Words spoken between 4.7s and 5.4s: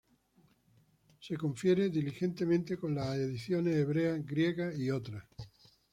y otras".